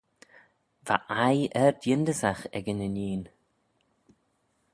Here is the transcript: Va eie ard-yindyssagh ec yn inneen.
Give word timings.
Va 0.85 0.97
eie 1.27 1.45
ard-yindyssagh 1.63 2.43
ec 2.57 2.65
yn 2.71 2.85
inneen. 2.87 3.23